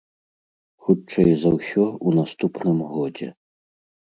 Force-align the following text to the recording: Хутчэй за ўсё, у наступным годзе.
Хутчэй 0.85 1.29
за 1.43 1.49
ўсё, 1.57 1.85
у 2.07 2.15
наступным 2.19 2.77
годзе. 2.95 3.29